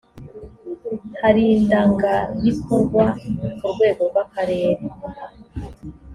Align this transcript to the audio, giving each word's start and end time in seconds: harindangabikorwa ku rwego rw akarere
harindangabikorwa 1.21 3.05
ku 3.57 3.65
rwego 3.73 4.01
rw 4.09 4.17
akarere 4.23 4.83